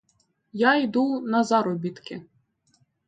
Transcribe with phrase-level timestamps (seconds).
[0.53, 2.21] Я йду на заробітки.